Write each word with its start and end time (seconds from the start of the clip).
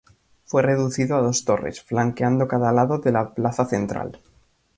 Fue 0.45 0.63
reducido 0.63 1.15
a 1.15 1.21
dos 1.21 1.45
torres 1.45 1.79
flanqueando 1.83 2.47
cada 2.47 2.71
lado 2.71 2.97
de 2.97 3.11
la 3.11 3.35
plaza 3.35 3.65
central. 3.65 4.19